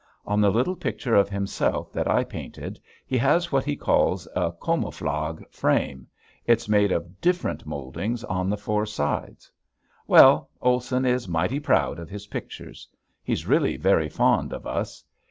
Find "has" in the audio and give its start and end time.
3.19-3.51